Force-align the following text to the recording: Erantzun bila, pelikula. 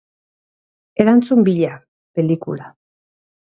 Erantzun 1.03 1.45
bila, 1.51 1.77
pelikula. 2.17 2.75